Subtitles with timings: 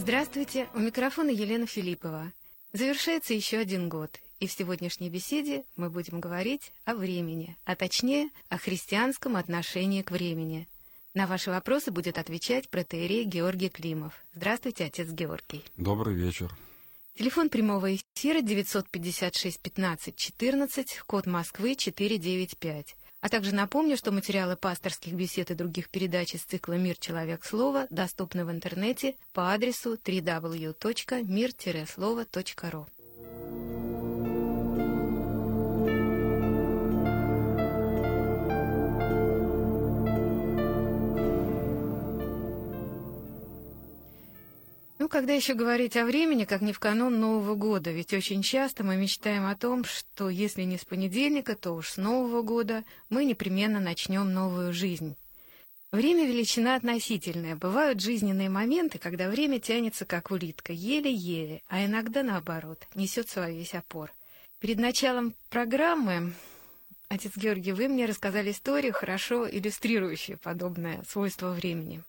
[0.00, 2.32] Здравствуйте, у микрофона Елена Филиппова.
[2.72, 8.30] Завершается еще один год, и в сегодняшней беседе мы будем говорить о времени, а точнее
[8.48, 10.66] о христианском отношении к времени.
[11.12, 14.14] На ваши вопросы будет отвечать протеерей Георгий Климов.
[14.32, 15.64] Здравствуйте, отец Георгий.
[15.76, 16.50] Добрый вечер.
[17.18, 22.96] Телефон прямого эфира 956 15 14, код Москвы 495.
[23.20, 26.96] А также напомню, что материалы пасторских бесед и других передач из цикла «Мир.
[26.98, 27.44] Человек.
[27.44, 32.86] Слово» доступны в интернете по адресу www.mir-слово.ру.
[45.10, 47.90] когда еще говорить о времени, как не в канун Нового года?
[47.90, 51.96] Ведь очень часто мы мечтаем о том, что если не с понедельника, то уж с
[51.98, 55.16] Нового года мы непременно начнем новую жизнь.
[55.92, 57.56] Время— величина относительная.
[57.56, 63.74] Бывают жизненные моменты, когда время тянется, как улитка, еле-еле, а иногда, наоборот, несется во весь
[63.74, 64.12] опор.
[64.60, 66.32] Перед началом программы,
[67.08, 72.02] отец Георгий, вы мне рассказали историю, хорошо иллюстрирующую подобное свойство времени.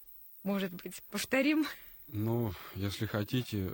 [0.44, 1.66] Может быть, повторим?
[2.14, 3.72] Ну, если хотите,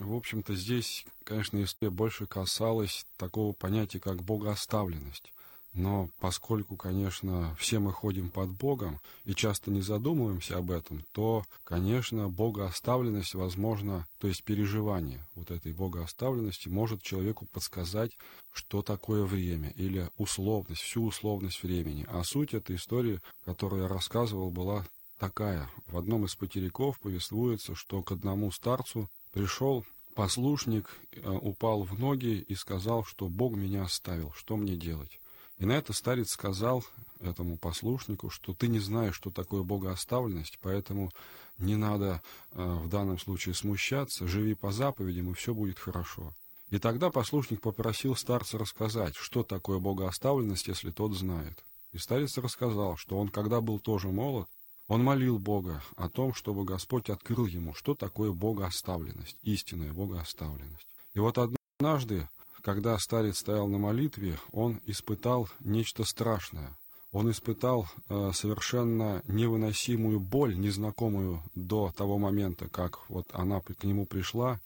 [0.00, 5.32] в общем-то, здесь, конечно, история больше касалась такого понятия, как богооставленность.
[5.72, 11.44] Но поскольку, конечно, все мы ходим под Богом и часто не задумываемся об этом, то,
[11.64, 18.16] конечно, богооставленность, возможно, то есть переживание вот этой богооставленности может человеку подсказать,
[18.52, 22.06] что такое время или условность, всю условность времени.
[22.08, 24.86] А суть этой истории, которую я рассказывал, была
[25.18, 25.68] такая.
[25.86, 32.44] В одном из потеряков повествуется, что к одному старцу пришел послушник, э, упал в ноги
[32.48, 35.20] и сказал, что Бог меня оставил, что мне делать?
[35.58, 36.84] И на это старец сказал
[37.20, 41.10] этому послушнику, что ты не знаешь, что такое богооставленность, поэтому
[41.58, 46.34] не надо э, в данном случае смущаться, живи по заповедям, и все будет хорошо.
[46.70, 51.64] И тогда послушник попросил старца рассказать, что такое богооставленность, если тот знает.
[51.92, 54.48] И старец рассказал, что он, когда был тоже молод,
[54.88, 60.86] он молил Бога о том, чтобы Господь открыл ему, что такое богооставленность, истинная богооставленность.
[61.14, 62.28] И вот однажды,
[62.62, 66.76] когда старец стоял на молитве, он испытал нечто страшное.
[67.10, 74.06] Он испытал э, совершенно невыносимую боль, незнакомую до того момента, как вот она к нему
[74.06, 74.60] пришла.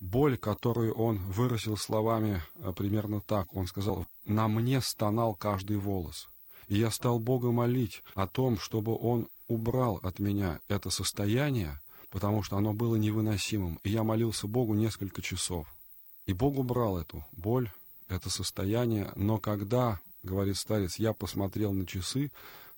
[0.00, 3.54] Боль, которую он выразил словами э, примерно так.
[3.54, 6.28] Он сказал, «На мне стонал каждый волос».
[6.66, 11.80] И я стал Бога молить о том, чтобы Он убрал от меня это состояние,
[12.10, 13.80] потому что оно было невыносимым.
[13.84, 15.66] И я молился Богу несколько часов.
[16.26, 17.70] И Бог убрал эту боль,
[18.08, 19.12] это состояние.
[19.16, 22.30] Но когда, говорит старец, я посмотрел на часы,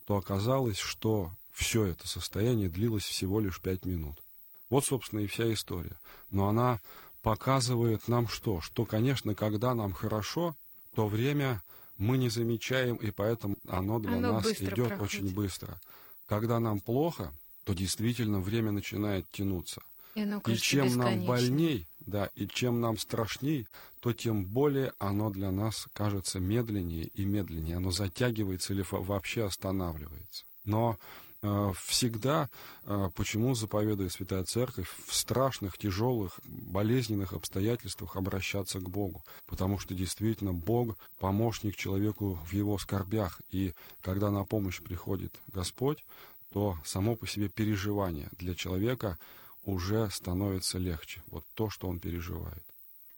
[0.06, 4.22] то оказалось, что все это состояние длилось всего лишь пять минут.
[4.70, 5.98] Вот, собственно, и вся история.
[6.30, 6.80] Но она
[7.22, 8.60] показывает нам что?
[8.60, 10.54] Что, конечно, когда нам хорошо,
[10.94, 11.62] то время
[11.96, 15.00] мы не замечаем, и поэтому оно для оно нас идет проходит.
[15.02, 15.80] очень быстро.
[16.28, 17.32] Когда нам плохо,
[17.64, 19.82] то действительно время начинает тянуться.
[20.14, 23.66] И, оно, и чем нам больней, да, и чем нам страшней,
[24.00, 27.76] то тем более оно для нас кажется медленнее и медленнее.
[27.76, 30.44] Оно затягивается или вообще останавливается.
[30.64, 30.98] Но
[31.40, 32.48] всегда,
[32.84, 39.24] э, почему заповедует Святая Церковь, в страшных, тяжелых, болезненных обстоятельствах обращаться к Богу.
[39.46, 43.40] Потому что действительно Бог— помощник человеку в его скорбях.
[43.50, 43.72] И
[44.02, 46.04] когда на помощь приходит Господь,
[46.52, 49.18] то само по себе переживание для человека
[49.64, 51.22] уже становится легче.
[51.28, 52.62] Вот то, что он переживает.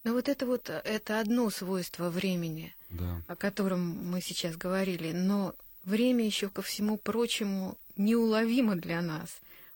[0.04, 3.22] Ну вот это вот это одно свойство времени, да.
[3.28, 3.80] о котором
[4.10, 5.12] мы сейчас говорили.
[5.12, 5.54] Но
[5.84, 9.30] время еще ко всему прочему неуловимо для нас.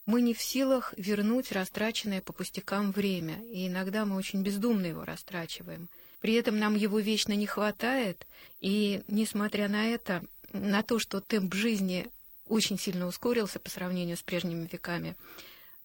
[0.07, 5.05] Мы не в силах вернуть растраченное по пустякам время, и иногда мы очень бездумно его
[5.05, 5.89] растрачиваем.
[6.21, 8.27] При этом нам его вечно не хватает,
[8.61, 10.23] и, несмотря на это,
[10.53, 12.07] на то, что темп жизни
[12.49, 15.17] очень сильно ускорился по сравнению с прежними веками,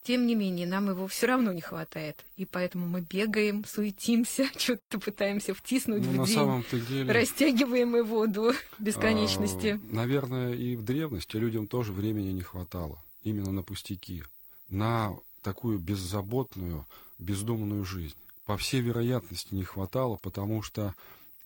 [0.04, 2.24] тем не менее, нам его все равно не хватает.
[2.38, 7.96] И поэтому мы бегаем, суетимся, что-то пытаемся втиснуть ну, в на день, самом-то деле, растягиваем
[7.96, 9.80] его до бесконечности.
[9.92, 12.98] А, наверное, и в древности людям тоже времени не хватало.
[13.24, 14.24] Именно на пустяки.
[14.69, 16.86] На такую беззаботную,
[17.18, 18.16] бездумную жизнь.
[18.46, 20.96] По всей вероятности не хватало, потому что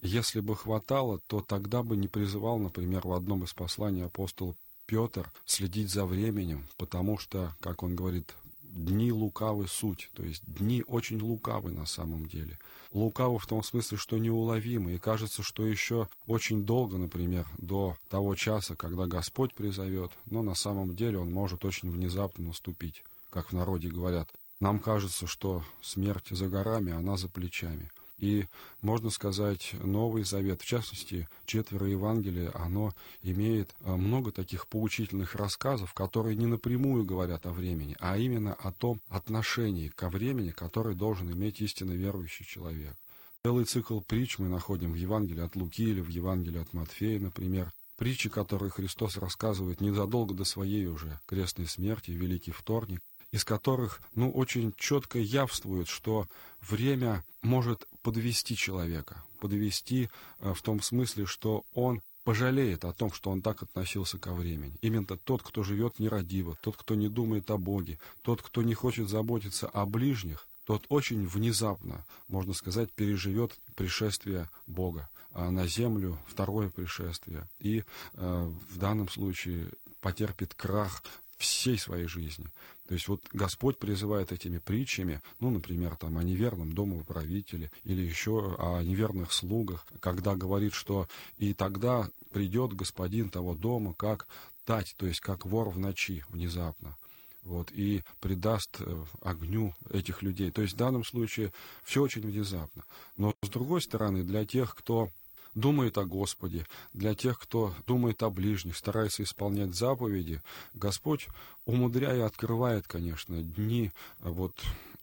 [0.02, 4.56] если бы хватало, то тогда бы не призывал, например, в одном из посланий апостол
[4.86, 8.34] Петр следить за временем, потому что, как он говорит,
[8.74, 12.60] дни лукавы суть, то есть дни очень лукавы на самом деле.
[12.92, 18.36] Лукавы в том смысле, что неуловимы, и кажется, что еще очень долго, например, до того
[18.36, 23.54] часа, когда Господь призовет, но на самом деле он может очень внезапно наступить, как в
[23.54, 24.30] народе говорят.
[24.60, 27.92] Нам кажется, что смерть за горами, она за плечами.
[28.24, 28.48] И,
[28.82, 35.94] можно сказать, Новый Завет, в частности, четверо Евангелия, оно имеет э, много таких поучительных рассказов,
[35.94, 41.30] которые не напрямую говорят о времени, а именно о том отношении ко времени, которое должен
[41.34, 42.96] иметь истинно верующий человек.
[43.44, 47.74] Целый цикл притч мы находим в Евангелии от Луки или в Евангелии от Матфея, например.
[47.98, 53.02] Притчи, которые Христос рассказывает незадолго до своей уже крестной смерти, Великий Вторник,
[53.34, 56.28] из которых, ну, очень четко явствует, что
[56.62, 60.10] время может подвести человека, подвести
[60.40, 64.78] э, в том смысле, что он пожалеет о том, что он так относился ко времени.
[64.82, 69.10] Именно тот, кто живет нерадиво, тот, кто не думает о Боге, тот, кто не хочет
[69.10, 76.70] заботиться о ближних, тот очень внезапно, можно сказать, переживет пришествие Бога а на землю, второе
[76.70, 77.84] пришествие, и
[78.14, 81.02] э, в данном случае потерпит крах
[81.44, 82.48] всей своей жизни.
[82.88, 88.56] То есть вот Господь призывает этими притчами, ну, например, там, о неверном домоуправителе или еще
[88.60, 91.08] о неверных слугах, когда говорит, что
[91.38, 94.28] и тогда придет господин того дома, как
[94.66, 96.98] тать, то есть как вор в ночи внезапно
[97.44, 100.52] вот, и придаст э, огню этих людей.
[100.52, 101.52] То есть в данном случае
[101.84, 102.84] все очень внезапно.
[103.18, 105.10] Но с другой стороны, для тех, кто
[105.56, 110.42] думает о Господе, для тех, кто думает о ближних, старается исполнять заповеди,
[110.74, 111.28] Господь,
[111.66, 114.54] умудряя, открывает, конечно, дни вот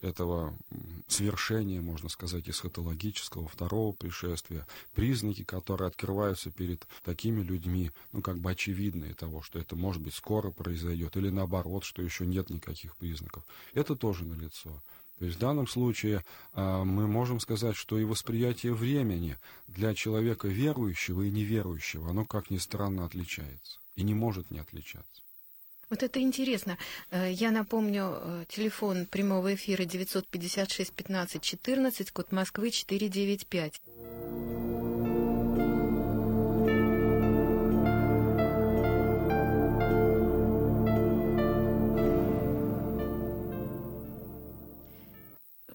[0.03, 0.55] этого
[1.09, 8.51] свершения, можно сказать, эсхатологического второго пришествия, признаки, которые открываются перед такими людьми, ну, как бы
[8.51, 13.43] очевидные того, что это, может быть, скоро произойдет, или наоборот, что еще нет никаких признаков.
[13.75, 14.83] Это тоже налицо.
[15.21, 16.25] То есть в данном случае
[16.55, 19.37] а, мы можем сказать, что и восприятие времени
[19.69, 25.23] для человека верующего и неверующего, оно, как ни странно, отличается и не может не отличаться.
[25.91, 26.79] Вот это интересно.
[27.11, 33.83] Э, я напомню, э, телефон прямого эфира 956 15 14, код Москвы 495.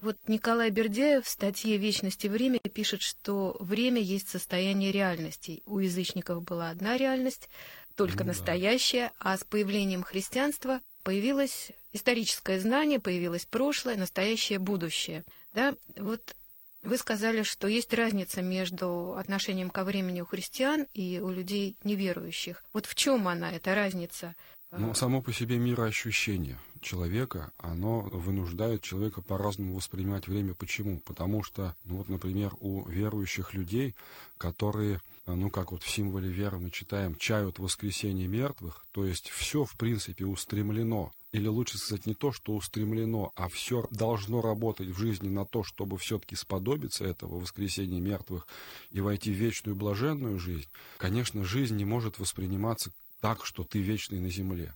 [0.06, 5.64] Вот Николай Бердяев в статье «Вечность и время» пишет, что время есть состояние реальностей.
[5.66, 7.48] У язычников была одна реальность,
[7.96, 9.32] только ну, настоящая, да.
[9.32, 15.24] а с появлением христианства появилось историческое знание, появилось прошлое, настоящее, будущее.
[15.54, 15.74] Да?
[15.96, 16.36] Вот
[16.84, 22.62] вы сказали, что есть разница между отношением ко времени у христиан и у людей неверующих.
[22.72, 24.36] Вот в чем она, эта разница?
[24.70, 30.54] Ну, само по себе мироощущение человека, оно вынуждает человека по-разному воспринимать время.
[30.54, 31.00] Почему?
[31.00, 33.94] Потому что, ну вот, например, у верующих людей,
[34.38, 39.64] которые, ну как вот в символе веры мы читаем, чают воскресение мертвых, то есть все,
[39.64, 44.98] в принципе, устремлено или лучше сказать не то, что устремлено, а все должно работать в
[44.98, 48.46] жизни на то, чтобы все-таки сподобиться этого воскресения мертвых
[48.90, 50.68] и войти в вечную блаженную жизнь,
[50.98, 54.74] конечно, жизнь не может восприниматься так, что ты вечный на земле.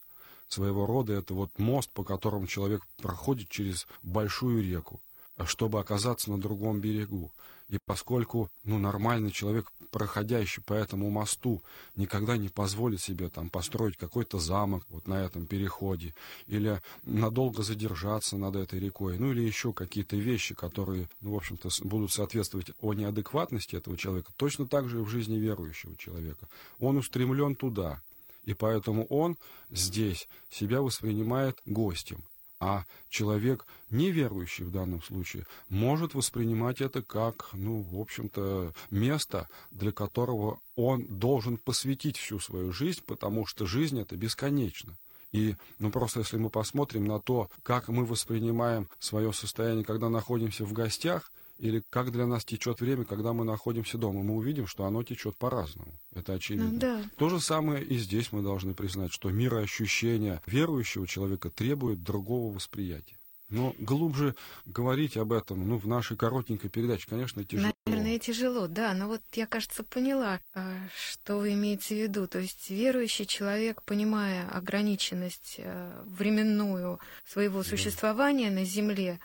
[0.50, 5.00] Своего рода это вот мост, по которому человек проходит через большую реку,
[5.44, 7.30] чтобы оказаться на другом берегу.
[7.68, 11.62] И поскольку ну, нормальный человек, проходящий по этому мосту,
[11.94, 16.16] никогда не позволит себе там построить какой-то замок вот на этом переходе,
[16.48, 21.68] или надолго задержаться над этой рекой, ну или еще какие-то вещи, которые, ну, в общем-то,
[21.84, 26.48] будут соответствовать о неадекватности этого человека, точно так же и в жизни верующего человека.
[26.80, 28.02] Он устремлен туда,
[28.44, 29.36] и поэтому он
[29.70, 32.24] здесь себя воспринимает гостем.
[32.62, 39.92] А человек, неверующий в данном случае, может воспринимать это как, ну, в общем-то, место, для
[39.92, 44.94] которого он должен посвятить всю свою жизнь, потому что жизнь это бесконечно.
[45.32, 50.66] И, ну, просто если мы посмотрим на то, как мы воспринимаем свое состояние, когда находимся
[50.66, 54.84] в гостях, или как для нас течет время, когда мы находимся дома, мы увидим, что
[54.84, 55.92] оно течет по-разному.
[56.14, 56.70] Это очевидно.
[56.70, 57.02] Ну, да.
[57.18, 63.16] То же самое и здесь мы должны признать, что мироощущение верующего человека требует другого восприятия.
[63.50, 67.72] Но глубже говорить об этом, ну, в нашей коротенькой передаче, конечно, тяжело.
[67.84, 68.94] Наверное, тяжело, да.
[68.94, 72.28] Но вот я, кажется, поняла, а, что вы имеете в виду.
[72.28, 78.60] То есть верующий человек, понимая ограниченность а, временную своего существования да.
[78.60, 79.18] на Земле,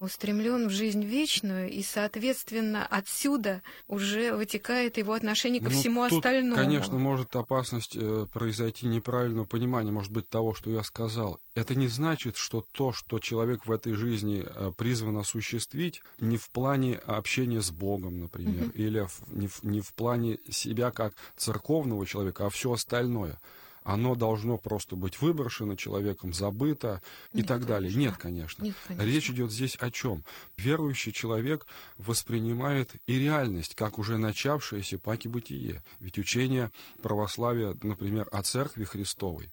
[0.00, 6.18] устремлен в жизнь вечную, и, соответственно, отсюда уже вытекает его отношение ко ну, всему тут,
[6.18, 6.56] остальному.
[6.56, 11.38] Конечно, может опасность э, произойти неправильного понимания, может быть, того, что я сказал.
[11.54, 16.48] Это не значит, что то, что человек в этой жизни э, призван осуществить, не в
[16.48, 18.72] плане общения с Богом, например, uh-huh.
[18.72, 23.38] или в, не, в, не в плане себя как церковного человека, а все остальное–
[23.82, 27.00] оно должно просто быть выброшено человеком, забыто
[27.32, 27.90] и Нет, так далее.
[27.90, 28.00] Конечно.
[28.00, 28.64] Нет, конечно.
[28.64, 29.06] Нет, конечно.
[29.06, 30.24] Речь идет здесь о чем?
[30.56, 35.82] Верующий человек воспринимает и реальность, как уже начавшееся паки бытие.
[35.98, 36.70] Ведь учение
[37.02, 39.50] православия, например, о Церкви Христовой,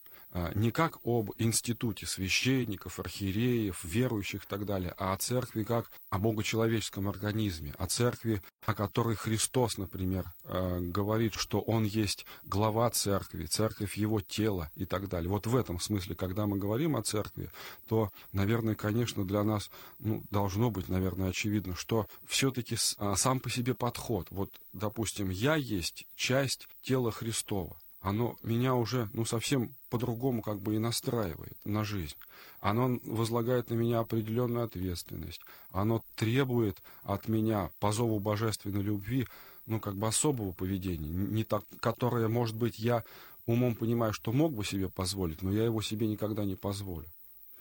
[0.56, 6.20] не как об институте священников, архиереев, верующих и так далее, а о церкви как о
[6.20, 13.46] богочеловеческом организме, о церкви, о которой Христос, например, а, говорит, что Он есть глава церкви,
[13.46, 15.30] церковь Его тела и так далее.
[15.30, 17.50] Вот в этом смысле, когда мы говорим о церкви,
[17.88, 19.70] то, наверное, конечно, для нас
[20.00, 25.56] ну, должно быть, наверное, очевидно, что все-таки а, сам по себе подход, вот, допустим, я
[25.56, 27.76] есть часть тела Христова,
[28.08, 32.16] оно меня уже, ну, совсем по-другому как бы и настраивает на жизнь.
[32.62, 35.42] Оно возлагает на меня определенную ответственность.
[35.72, 39.28] Оно требует от меня по зову божественной любви,
[39.66, 43.04] ну, как бы особого поведения, не так, которое, может быть, я
[43.46, 47.08] умом понимаю, что мог бы себе позволить, но я его себе никогда не позволю.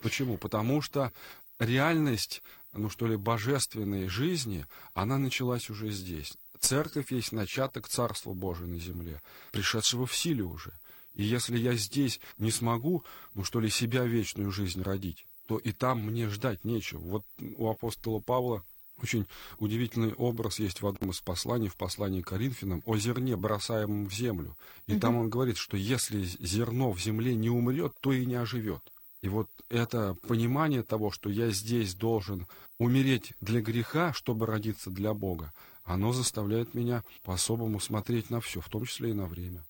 [0.01, 0.37] Почему?
[0.37, 1.11] Потому что
[1.59, 6.37] реальность, ну что ли, божественной жизни, она началась уже здесь.
[6.59, 9.21] Церковь есть начаток Царства Божия на земле,
[9.51, 10.73] пришедшего в силе уже.
[11.13, 15.71] И если я здесь не смогу, ну что ли, себя вечную жизнь родить, то и
[15.71, 16.99] там мне ждать нечего.
[16.99, 17.23] Вот
[17.57, 18.63] у апостола Павла
[19.01, 19.27] очень
[19.59, 24.13] удивительный образ есть в одном из посланий, в послании к Коринфянам, о зерне, бросаемом в
[24.13, 24.55] землю.
[24.87, 24.99] И угу.
[24.99, 28.81] там он говорит, что если зерно в земле не умрет, то и не оживет.
[29.21, 32.47] И вот это понимание того, что я здесь должен
[32.79, 35.53] умереть для греха, чтобы родиться для Бога,
[35.87, 39.63] оно заставляет меня по-особому смотреть на все, в том числе и на время.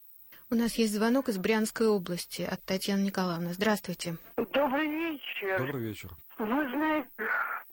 [0.49, 3.53] У нас есть звонок из Брянской области от Татьяны Николаевны.
[3.53, 4.17] Здравствуйте.
[4.37, 5.59] Добрый вечер.
[5.59, 6.09] Добрый вечер.
[6.37, 7.09] Вы знаете,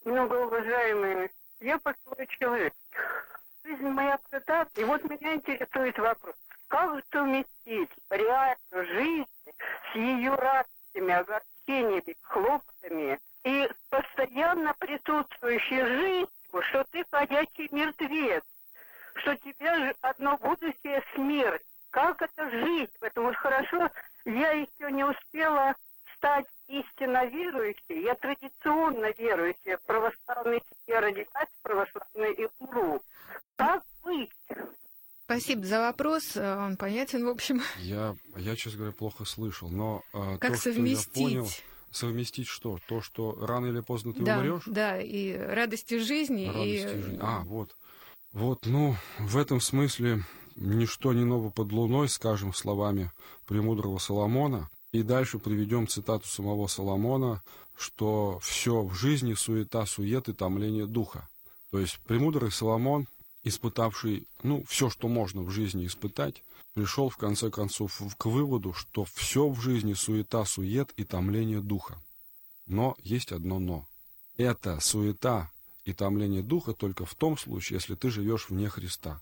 [0.04, 2.74] многоуважаемые, я пожилой человек.
[3.64, 6.34] Жизнь моя прота, и вот меня интересует вопрос.
[6.68, 9.30] Как совместить реальную жизнь
[9.92, 16.30] с ее радостями, огорчениями, хлопотами и постоянно присутствующей жизнь
[16.62, 18.42] что ты ходячий мертвец,
[19.16, 21.62] что тебе одно будущее смерть.
[21.90, 22.90] Как это жить?
[22.98, 23.90] Потому что хорошо,
[24.24, 25.74] я еще не успела
[26.16, 28.02] стать истинно верующей.
[28.02, 29.78] Я традиционно верующая.
[29.86, 33.02] Православный я родилась, православный и умру.
[33.56, 34.30] Как быть?
[35.26, 36.36] Спасибо за вопрос.
[36.36, 37.62] Он понятен, в общем.
[37.78, 41.64] Я, я честно говоря, плохо слышал, но э, как то, совместить?
[41.94, 42.78] Совместить что?
[42.88, 44.64] То, что рано или поздно ты да, умрешь?
[44.66, 46.46] Да, и радости жизни.
[46.46, 46.88] Радости и...
[46.88, 47.18] жизни.
[47.22, 47.70] А, вот.
[48.32, 50.24] Вот, ну, в этом смысле
[50.56, 53.12] ничто не ново под луной, скажем словами
[53.46, 54.68] премудрого Соломона.
[54.90, 57.42] И дальше приведем цитату самого Соломона,
[57.76, 61.28] что все в жизни суета, сует и томление духа.
[61.70, 63.06] То есть премудрый Соломон,
[63.44, 69.04] испытавший, ну, все, что можно в жизни испытать, пришел в конце концов к выводу, что
[69.04, 72.02] все в жизни суета, сует и томление духа.
[72.66, 73.86] Но есть одно но.
[74.36, 75.50] Это суета
[75.84, 79.20] и томление духа только в том случае, если ты живешь вне Христа.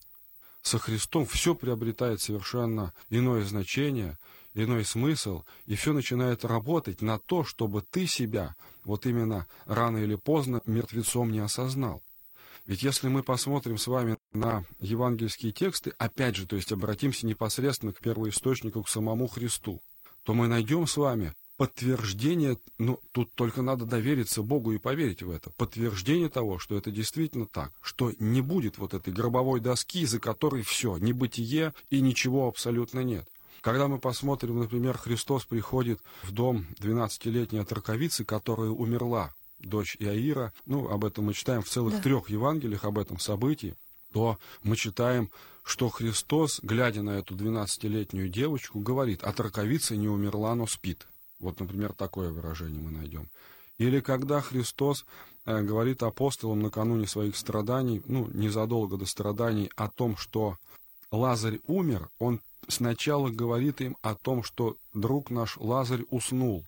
[0.62, 4.16] Со Христом все приобретает совершенно иное значение,
[4.54, 10.14] иной смысл, и все начинает работать на то, чтобы ты себя вот именно рано или
[10.14, 12.00] поздно мертвецом не осознал.
[12.66, 17.92] Ведь если мы посмотрим с вами на евангельские тексты, опять же, то есть обратимся непосредственно
[17.92, 19.82] к первоисточнику, к самому Христу,
[20.22, 25.30] то мы найдем с вами подтверждение, ну, тут только надо довериться Богу и поверить в
[25.30, 30.18] это, подтверждение того, что это действительно так, что не будет вот этой гробовой доски, за
[30.18, 33.28] которой все, небытие и ничего абсолютно нет.
[33.60, 40.88] Когда мы посмотрим, например, Христос приходит в дом 12-летней отраковицы, которая умерла, дочь Иаира, ну,
[40.88, 42.02] об этом мы читаем в целых да.
[42.02, 43.74] трех Евангелиях, об этом событии,
[44.12, 45.30] то мы читаем,
[45.64, 51.06] что Христос, глядя на эту 12-летнюю девочку, говорит, от раковицы не умерла, но спит.
[51.38, 53.28] Вот, например, такое выражение мы найдем.
[53.78, 55.04] Или когда Христос
[55.44, 60.56] э, говорит апостолам накануне своих страданий, ну, незадолго до страданий, о том, что
[61.10, 66.64] Лазарь умер, он сначала говорит им о том, что друг наш Лазарь уснул.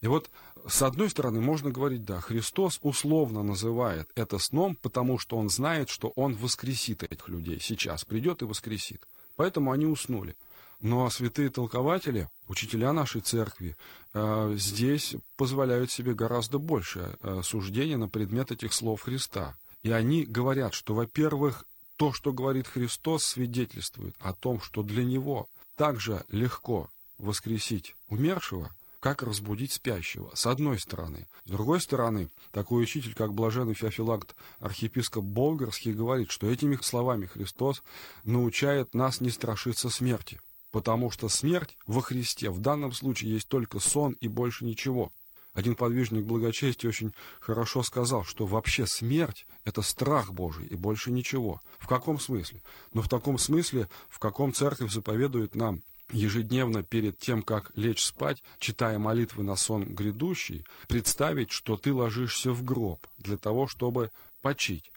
[0.00, 0.30] И вот,
[0.66, 5.90] с одной стороны, можно говорить, да, Христос условно называет это сном, потому что он знает,
[5.90, 9.06] что он воскресит этих людей сейчас, придет и воскресит.
[9.36, 10.36] Поэтому они уснули.
[10.80, 13.76] Но святые толкователи, учителя нашей церкви,
[14.14, 19.54] э, здесь позволяют себе гораздо больше э, суждения на предмет этих слов Христа.
[19.82, 21.66] И они говорят, что, во-первых,
[21.96, 26.88] то, что говорит Христос, свидетельствует о том, что для Него так же легко
[27.18, 31.26] воскресить умершего, как разбудить спящего, с одной стороны.
[31.46, 37.82] С другой стороны, такой учитель, как блаженный Феофилакт, архиепископ Болгарский, говорит, что этими словами Христос
[38.24, 40.40] научает нас не страшиться смерти.
[40.70, 45.12] потому что смерть во Христе в данном случае есть только сон и больше ничего.
[45.52, 51.60] Один подвижник благочестия очень хорошо сказал, что вообще смерть— это страх Божий и больше ничего.
[51.78, 52.62] В каком смысле?
[52.92, 58.42] Ну, в таком смысле, в каком церковь заповедует нам ежедневно перед тем, как лечь спать,
[58.58, 64.10] читая молитвы на сон грядущий, представить, что ты ложишься в гроб для того, чтобы
[64.42, 64.90] почить.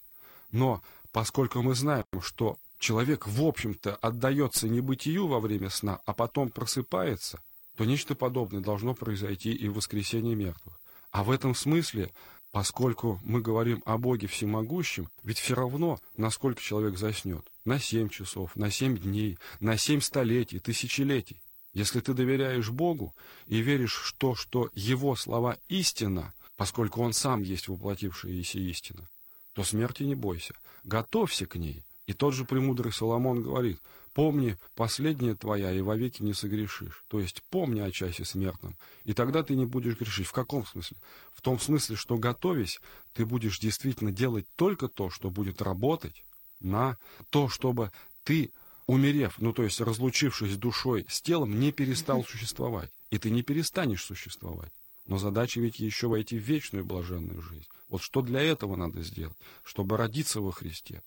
[0.51, 6.49] Но поскольку мы знаем, что человек, в общем-то, отдается небытию во время сна, а потом
[6.49, 7.41] просыпается,
[7.77, 10.79] то нечто подобное должно произойти и в воскресенье мертвых.
[11.11, 12.11] А в этом смысле,
[12.53, 18.55] поскольку мы говорим о Боге всемогущем, ведь все равно, насколько человек заснет, на семь часов,
[18.55, 21.41] на семь дней, на семь столетий, тысячелетий.
[21.73, 23.15] Если ты доверяешь Богу
[23.47, 29.09] и веришь в то, что Его слова истина, поскольку Он сам есть воплотившаяся истина,
[29.53, 31.83] то смерти не бойся, готовься к ней.
[32.05, 33.79] И тот же премудрый Соломон говорит,
[34.13, 37.03] помни, последняя твоя, и вовеки не согрешишь.
[37.07, 40.27] То есть помни о часе смертном, и тогда ты не будешь грешить.
[40.27, 40.97] В каком смысле?
[41.33, 42.79] В том смысле, что готовясь,
[43.13, 46.23] ты будешь действительно делать только то, что будет работать
[46.59, 46.97] на
[47.29, 47.91] то, чтобы
[48.23, 48.51] ты,
[48.87, 52.89] умерев, ну то есть разлучившись душой с телом, не перестал существовать.
[53.11, 54.71] И ты не перестанешь существовать.
[55.05, 57.67] Но задача ведь еще войти в вечную блаженную жизнь.
[57.89, 61.03] Вот что для этого надо сделать, чтобы родиться во Христе.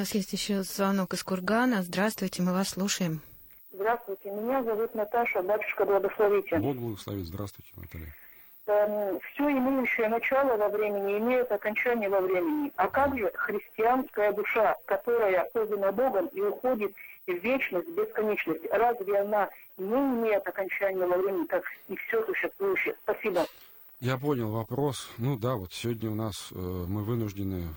[0.00, 1.82] Нас есть еще звонок из Кургана.
[1.82, 3.20] Здравствуйте, мы вас слушаем.
[3.70, 6.58] Здравствуйте, меня зовут Наташа, батюшка благословите.
[6.58, 8.14] Бог благословит, здравствуйте, Наталья.
[8.66, 12.72] Эм, все имеющее начало во времени имеет окончание во времени.
[12.76, 16.92] А как же христианская душа, которая создана Богом и уходит
[17.26, 18.64] в вечность, в бесконечность?
[18.70, 22.94] Разве она не имеет окончания во времени, как и все существующее?
[23.02, 23.44] Спасибо.
[24.00, 25.08] Я понял вопрос.
[25.18, 27.68] Ну да, вот сегодня у нас э, мы вынуждены,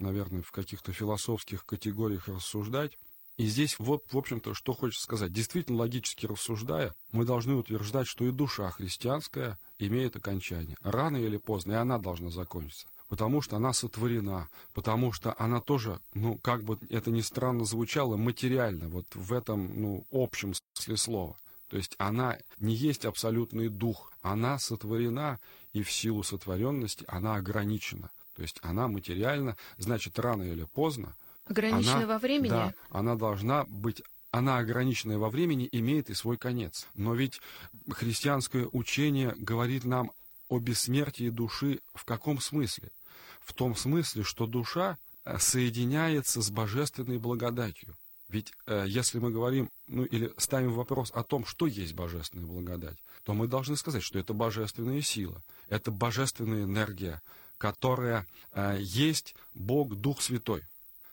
[0.00, 2.98] наверное, в каких-то философских категориях рассуждать.
[3.36, 5.32] И здесь вот, в общем-то, что хочется сказать.
[5.32, 10.76] Действительно, логически рассуждая, мы должны утверждать, что и душа христианская имеет окончание.
[10.82, 12.88] Рано или поздно, и она должна закончиться.
[13.08, 18.16] Потому что она сотворена, потому что она тоже, ну, как бы это ни странно звучало,
[18.16, 21.36] материально, вот в этом, ну, общем смысле слова.
[21.68, 25.38] То есть она не есть абсолютный дух, она сотворена,
[25.72, 28.10] и в силу сотворенности она ограничена.
[28.34, 31.14] То есть она материальна, значит, рано или поздно.
[31.46, 32.50] Ограничена она, во времени?
[32.50, 36.86] Да, она должна быть она ограниченная во времени, имеет и свой конец.
[36.94, 37.40] Но ведь
[37.90, 40.12] христианское учение говорит нам
[40.48, 42.90] о бессмертии души в каком смысле?
[43.40, 47.96] В том смысле, что душа э, соединяется с божественной благодатью.
[48.28, 52.98] Ведь э, если мы говорим, ну или ставим вопрос о том, что есть божественная благодать,
[53.24, 57.22] то мы должны сказать, что это божественная сила, это божественная энергия,
[57.56, 60.62] которая э, есть Бог Дух Святой.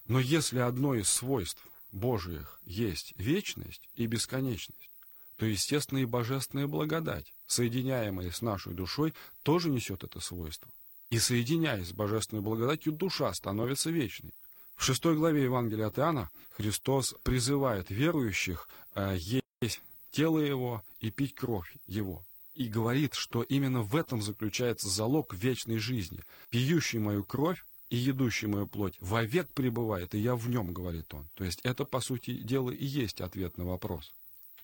[0.07, 4.89] Но если одно из свойств Божиих есть вечность и бесконечность,
[5.37, 10.69] то, естественно, и божественная благодать, соединяемая с нашей душой, тоже несет это свойство.
[11.09, 14.33] И соединяясь с божественной благодатью, душа становится вечной.
[14.75, 19.17] В шестой главе Евангелия от Иоанна Христос призывает верующих э,
[19.61, 22.23] есть тело Его и пить кровь Его.
[22.53, 26.23] И говорит, что именно в этом заключается залог вечной жизни.
[26.49, 31.27] Пьющий мою кровь и едущий мою плоть вовек пребывает, и я в нем, говорит он.
[31.35, 34.13] То есть это, по сути дела, и есть ответ на вопрос.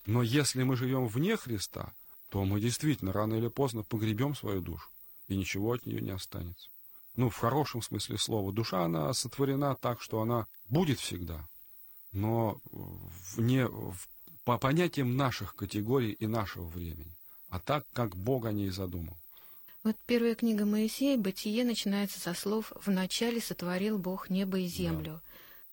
[0.06, 1.93] Но если мы живем вне Христа,
[2.30, 4.89] то мы действительно рано или поздно погребем свою душу,
[5.28, 6.69] и ничего от нее не останется
[7.21, 8.51] ну, в хорошем смысле слова.
[8.51, 11.47] Душа, она сотворена так, что она будет всегда,
[12.12, 12.60] но
[13.36, 13.69] вне,
[14.43, 17.15] по понятиям наших категорий и нашего времени,
[17.49, 19.15] а так, как Бог о ней задумал.
[19.84, 25.13] Вот первая книга Моисея, «Бытие», начинается со слов «Вначале сотворил Бог небо и землю».
[25.13, 25.21] Да.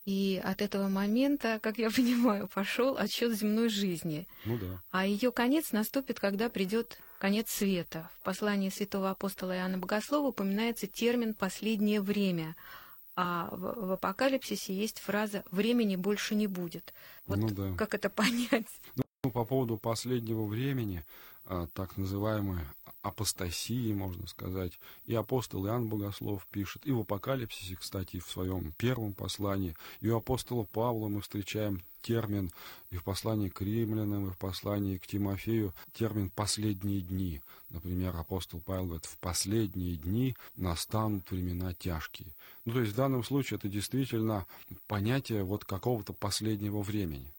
[0.04, 4.28] И от этого момента, как я понимаю, пошел отсчет земной жизни.
[4.44, 4.82] Ну да.
[4.90, 8.10] А ее конец наступит, когда придет конец света.
[8.20, 12.56] В послании святого апостола Иоанна Богослова упоминается термин «последнее время»,
[13.16, 16.94] а в, в апокалипсисе есть фраза «времени больше не будет».
[17.26, 17.74] Вот ну, да.
[17.76, 18.68] как это понять?
[19.24, 21.04] Ну, по поводу последнего времени,
[21.74, 22.60] так называемой
[23.02, 24.78] апостасии, можно сказать.
[25.06, 30.16] И апостол Иоанн Богослов пишет, и в Апокалипсисе, кстати, в своем первом послании, и у
[30.16, 32.50] апостола Павла мы встречаем термин
[32.90, 37.40] и в послании к римлянам, и в послании к Тимофею термин «последние дни».
[37.70, 42.28] Например, апостол Павел говорит, в последние дни настанут времена тяжкие.
[42.64, 44.46] Ну, то есть в данном случае это действительно
[44.86, 47.30] понятие вот какого-то последнего времени.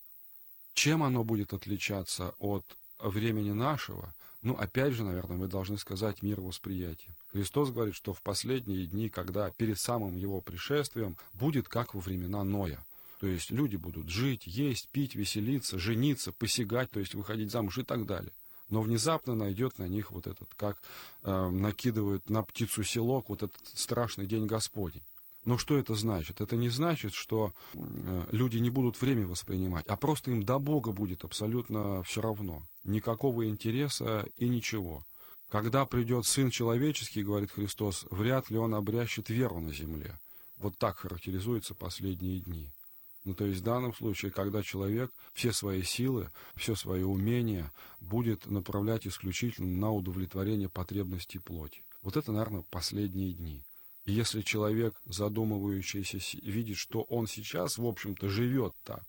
[0.74, 2.64] Чем оно будет отличаться от
[3.00, 7.14] времени нашего, Ну, опять же, наверное, мы должны сказать мир восприятия.
[7.34, 12.46] Христос говорит, что в последние дни, когда перед самым его пришествием, будет как во времена
[12.46, 12.82] Ноя.
[13.20, 17.84] То есть люди будут жить, есть, пить, веселиться, жениться, посягать, то есть выходить замуж и
[17.84, 18.32] так далее.
[18.70, 20.78] Но внезапно найдет на них вот этот, как
[21.24, 25.04] э, накидывают на птицу селок, вот этот страшный день Господень.
[25.46, 26.42] Но что это значит?
[26.42, 30.92] Это не значит, что э, люди не будут время воспринимать, а просто им до Бога
[30.92, 32.64] будет абсолютно все равно.
[32.84, 35.04] Никакого интереса и ничего.
[35.50, 40.20] Когда придет Сын Человеческий, говорит Христос, вряд ли Он обрящет веру на земле.
[40.58, 42.72] Вот так характеризуются последние дни.
[43.26, 48.46] Ну, то есть в данном случае, когда человек все свои силы, все свои умения будет
[48.46, 51.84] направлять исключительно на удовлетворение потребностей плоти.
[52.02, 53.64] Вот это, наверное, последние дни.
[54.10, 59.04] И если человек, задумывающийся, видит, что он сейчас, в общем-то, живет так,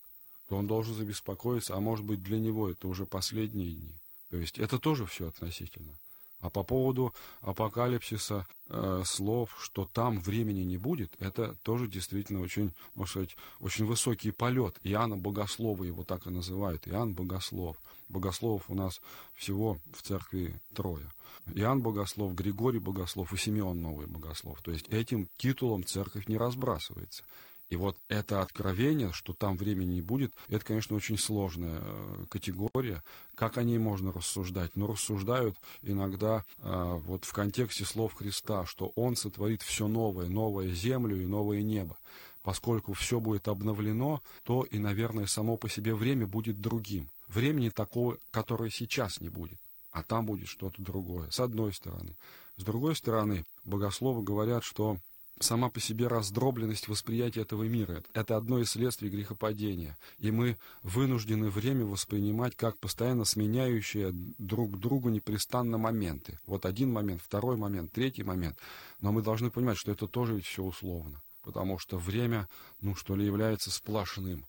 [0.47, 3.99] то он должен забеспокоиться, а может быть, для него это уже последние дни.
[4.29, 5.97] То есть это тоже все относительно.
[6.41, 12.73] А по поводу апокалипсиса э, слов, что там времени не будет, это тоже действительно очень,
[12.95, 14.79] можно сказать, очень высокий полет.
[14.83, 16.87] Иоанна Богослова его так и называют.
[16.87, 17.77] Иоанн Богослов.
[18.09, 19.01] Богословов у нас
[19.35, 21.07] всего в церкви трое.
[21.53, 24.61] Иоанн Богослов, Григорий Богослов и Симеон Новый Богослов.
[24.61, 27.23] То есть этим титулом церковь не разбрасывается.
[27.71, 33.01] И вот это откровение, что там времени не будет, это, конечно, очень сложная э, категория.
[33.33, 34.75] Как о ней можно рассуждать?
[34.75, 40.69] Но рассуждают иногда э, вот в контексте слов Христа, что Он сотворит все новое, новое
[40.69, 41.95] землю и новое небо.
[42.43, 47.09] Поскольку все будет обновлено, то и, наверное, само по себе время будет другим.
[47.29, 49.57] Времени такого, которое сейчас не будет
[49.91, 52.15] а там будет что-то другое, с одной стороны.
[52.57, 54.97] С другой стороны, богословы говорят, что
[55.43, 58.03] сама по себе раздробленность восприятия этого мира.
[58.13, 59.97] Это одно из следствий грехопадения.
[60.19, 66.39] И мы вынуждены время воспринимать как постоянно сменяющие друг другу непрестанно моменты.
[66.45, 68.57] Вот один момент, второй момент, третий момент.
[69.01, 71.21] Но мы должны понимать, что это тоже ведь все условно.
[71.43, 72.47] Потому что время,
[72.81, 74.45] ну что ли, является сплошным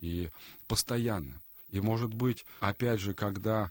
[0.00, 0.30] и
[0.66, 1.40] постоянным.
[1.70, 3.70] И может быть, опять же, когда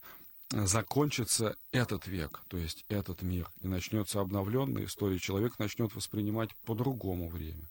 [0.51, 7.29] закончится этот век, то есть этот мир, и начнется обновленная история, человек начнет воспринимать по-другому
[7.29, 7.69] время.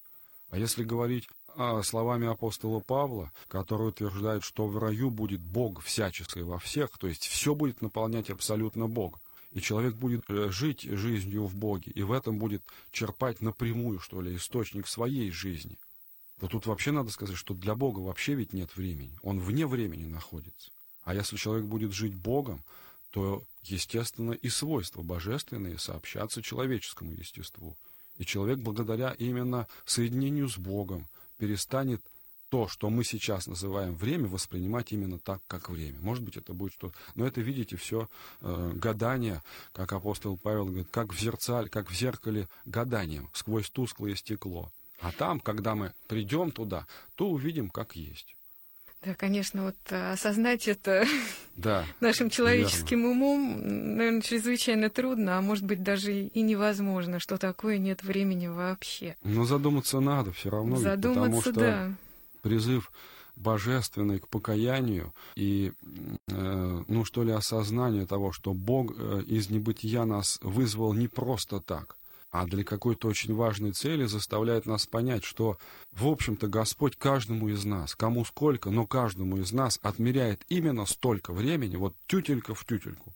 [0.51, 6.43] А если говорить а, словами апостола Павла, который утверждает, что в раю будет Бог всяческий
[6.43, 9.19] во всех, то есть все будет наполнять абсолютно Бог,
[9.53, 12.62] и человек будет э, жить жизнью в Боге, и в этом будет
[12.93, 15.79] черпать напрямую, что ли, источник своей жизни,
[16.41, 20.05] то тут вообще надо сказать, что для Бога вообще ведь нет времени, он вне времени
[20.05, 20.71] находится.
[21.07, 22.62] А если человек будет жить Богом,
[23.11, 27.77] то, естественно, и свойства божественные сообщатся человеческому естеству.
[28.19, 31.07] И человек благодаря именно соединению с Богом
[31.38, 32.03] перестанет
[32.49, 35.99] то, что мы сейчас называем время, воспринимать именно так, как время.
[36.01, 36.97] Может быть, это будет что-то...
[37.14, 38.09] Но это, видите, все
[38.40, 39.42] э, гадание,
[39.73, 44.73] как апостол Павел говорит, как в зерцале, как в зеркале гаданием, сквозь тусклое стекло.
[44.99, 48.36] А там, когда мы придем туда, то увидим, как есть.
[49.07, 51.07] Да, конечно, вот э, осознать это
[51.57, 53.12] да, нашим человеческим верно.
[53.12, 59.16] умом, наверное, чрезвычайно трудно, а может быть даже и невозможно, что такое нет времени вообще.
[59.23, 61.92] Но задуматься надо все равно, задуматься, потому что да.
[62.42, 62.90] призыв
[63.37, 65.73] божественный к покаянию и,
[66.29, 71.61] э, ну что ли, осознание того, что Бог э, из небытия нас вызвал не просто
[71.61, 71.97] так,
[72.40, 75.57] а для какой-то очень важной цели заставляет нас понять, что,
[75.92, 81.33] в общем-то, Господь каждому из нас, кому сколько, но каждому из нас отмеряет именно столько
[81.33, 83.14] времени, вот тютелька в тютельку,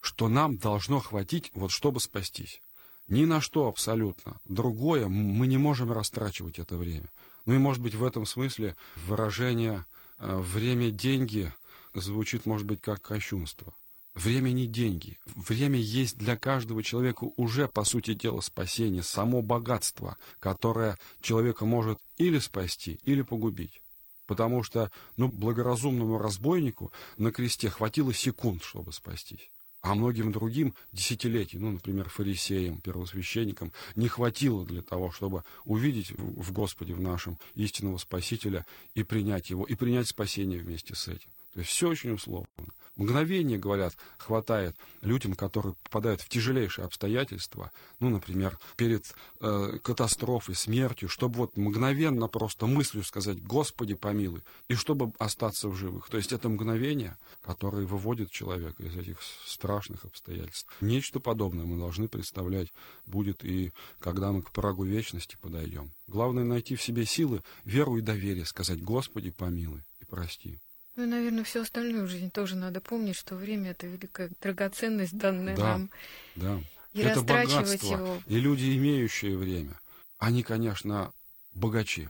[0.00, 2.60] что нам должно хватить, вот чтобы спастись.
[3.08, 4.38] Ни на что абсолютно.
[4.44, 7.08] Другое мы не можем растрачивать это время.
[7.46, 8.76] Ну и, может быть, в этом смысле
[9.06, 9.86] выражение
[10.18, 11.50] э, «время-деньги»
[11.94, 13.72] звучит, может быть, как кощунство.
[14.18, 15.16] Время не деньги.
[15.36, 22.00] Время есть для каждого человека уже, по сути дела, спасение, само богатство, которое человека может
[22.16, 23.80] или спасти, или погубить.
[24.26, 29.52] Потому что, ну, благоразумному разбойнику на кресте хватило секунд, чтобы спастись.
[29.82, 36.50] А многим другим десятилетий, ну, например, фарисеям, первосвященникам, не хватило для того, чтобы увидеть в
[36.50, 41.30] Господе, в нашем истинного Спасителя и принять его, и принять спасение вместе с этим.
[41.58, 42.46] То есть все очень условно.
[42.94, 51.08] Мгновение, говорят, хватает людям, которые попадают в тяжелейшие обстоятельства, ну, например, перед э, катастрофой, смертью,
[51.08, 56.08] чтобы вот мгновенно просто мыслью сказать «Господи, помилуй», и чтобы остаться в живых.
[56.10, 60.72] То есть это мгновение, которое выводит человека из этих страшных обстоятельств.
[60.80, 62.72] Нечто подобное мы должны представлять
[63.04, 65.90] будет и когда мы к порогу вечности подойдем.
[66.06, 70.60] Главное найти в себе силы, веру и доверие, сказать «Господи, помилуй» и прости.
[70.98, 75.56] Ну и, наверное, всю остальную жизнь тоже надо помнить, что время это великая драгоценность, данная
[75.56, 75.90] да, нам.
[76.34, 76.60] Да.
[76.92, 77.86] И это богатство.
[77.86, 78.22] его.
[78.26, 79.78] И люди, имеющие время,
[80.18, 81.12] они, конечно,
[81.54, 82.08] богачи.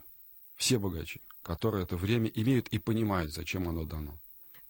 [0.57, 4.19] Все богачи, которые это время имеют и понимают, зачем оно дано.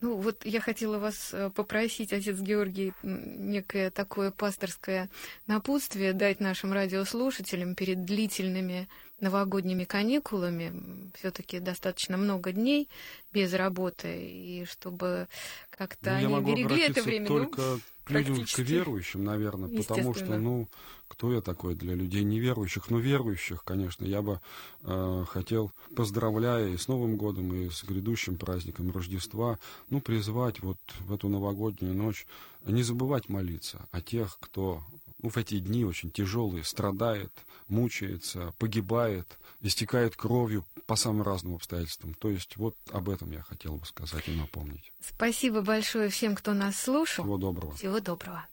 [0.00, 5.10] Ну, вот я хотела вас э, попросить, отец Георгий, некое такое пасторское
[5.46, 8.88] напутствие дать нашим радиослушателям перед длительными
[9.20, 10.72] новогодними каникулами.
[11.14, 12.88] Все-таки достаточно много дней
[13.32, 15.28] без работы, и чтобы
[15.70, 17.28] как-то ну, они берегли это время.
[17.28, 20.68] Ну, только ну, к людям, к верующим, наверное, потому что, ну,
[21.08, 22.90] кто я такой для людей неверующих?
[22.90, 24.40] Ну, верующих, конечно, я бы
[24.82, 29.58] э, хотел, поздравляя и с Новым годом, и с грядущим праздником Рождества,
[29.90, 32.26] ну, призвать вот в эту новогоднюю ночь
[32.64, 34.82] не забывать молиться о тех, кто
[35.22, 37.32] в эти дни очень тяжелые, страдает,
[37.68, 42.14] мучается, погибает, истекает кровью по самым разным обстоятельствам.
[42.14, 44.92] То есть вот об этом я хотел бы сказать и напомнить.
[45.00, 47.24] Спасибо большое всем, кто нас слушал.
[47.24, 47.74] Всего доброго.
[47.74, 48.46] Всего доброго.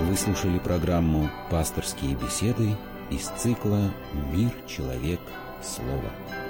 [0.00, 2.76] Вы слушали программу «Пасторские беседы»
[3.10, 3.92] из цикла
[4.32, 5.20] «Мир, человек,
[5.62, 6.47] слово».